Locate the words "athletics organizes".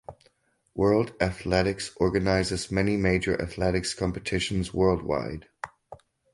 1.21-2.71